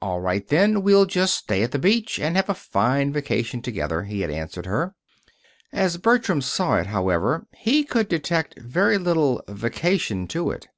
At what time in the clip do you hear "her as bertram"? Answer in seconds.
4.66-6.42